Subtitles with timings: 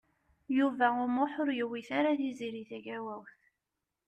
[0.57, 3.33] Yuba U Muḥ ur yewwit ara Tiziri Tagawawt.